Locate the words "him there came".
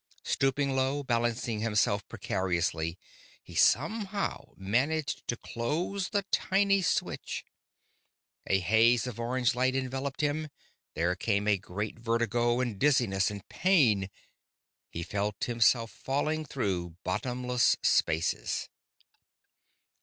10.21-11.47